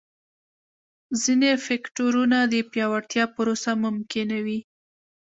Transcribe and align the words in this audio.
ځیني 1.21 1.51
فکټورونه 1.65 2.37
د 2.51 2.55
پیاوړتیا 2.71 3.25
پروسه 3.35 3.71
ممکنوي. 3.85 4.59